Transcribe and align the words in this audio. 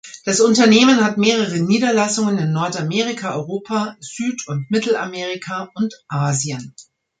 Das 0.25 0.39
Unternehmen 0.39 1.03
hat 1.05 1.19
mehrere 1.19 1.59
Niederlassungen 1.59 2.35
in 2.39 2.51
Nordamerika, 2.51 3.35
Europa, 3.35 3.97
Süd 3.99 4.47
und 4.47 4.71
Mittelamerika 4.71 5.69
und 5.75 5.93
Asien. 6.07 6.73